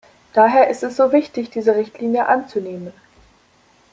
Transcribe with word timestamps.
Daher 0.33 0.67
ist 0.71 0.81
es 0.81 0.97
so 0.97 1.11
wichtig, 1.11 1.51
diese 1.51 1.75
Richtlinie 1.75 2.25
anzunehmen. 2.25 2.91